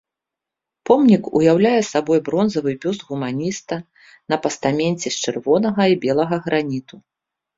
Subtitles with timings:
[0.89, 3.75] Помнік уяўляе сабой бронзавы бюст гуманіста
[4.33, 6.95] на пастаменце з чырвонага і белага граніту.